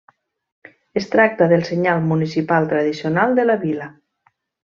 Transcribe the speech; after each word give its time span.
Es 1.01 1.05
tracta 1.15 1.47
del 1.51 1.63
senyal 1.67 2.01
municipal 2.13 2.67
tradicional 2.71 3.35
de 3.41 3.45
la 3.51 3.61
vila. 3.67 3.93